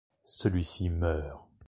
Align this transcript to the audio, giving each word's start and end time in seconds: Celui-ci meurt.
Celui-ci 0.25 0.89
meurt. 0.89 1.47